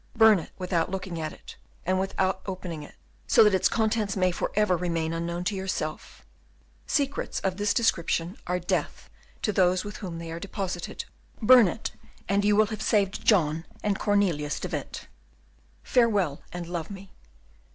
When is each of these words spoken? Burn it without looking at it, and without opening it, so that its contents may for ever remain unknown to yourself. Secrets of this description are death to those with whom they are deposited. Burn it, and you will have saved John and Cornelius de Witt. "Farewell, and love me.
Burn 0.15 0.39
it 0.39 0.49
without 0.57 0.89
looking 0.89 1.21
at 1.21 1.31
it, 1.31 1.57
and 1.85 1.99
without 1.99 2.41
opening 2.47 2.81
it, 2.81 2.95
so 3.27 3.43
that 3.43 3.53
its 3.53 3.69
contents 3.69 4.17
may 4.17 4.31
for 4.31 4.51
ever 4.55 4.75
remain 4.75 5.13
unknown 5.13 5.43
to 5.43 5.55
yourself. 5.55 6.25
Secrets 6.87 7.39
of 7.41 7.57
this 7.57 7.71
description 7.71 8.35
are 8.47 8.57
death 8.57 9.11
to 9.43 9.53
those 9.53 9.83
with 9.85 9.97
whom 9.97 10.17
they 10.17 10.31
are 10.31 10.39
deposited. 10.39 11.05
Burn 11.39 11.67
it, 11.67 11.91
and 12.27 12.43
you 12.43 12.55
will 12.55 12.65
have 12.65 12.81
saved 12.81 13.23
John 13.27 13.63
and 13.83 13.99
Cornelius 13.99 14.59
de 14.59 14.69
Witt. 14.69 15.07
"Farewell, 15.83 16.41
and 16.51 16.65
love 16.65 16.89
me. 16.89 17.11